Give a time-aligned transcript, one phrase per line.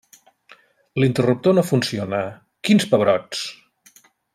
[1.03, 2.23] L'interruptor no funciona,
[2.69, 3.49] quins pebrots!